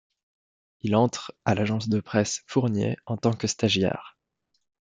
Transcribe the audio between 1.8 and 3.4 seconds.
de presse Fournier en tant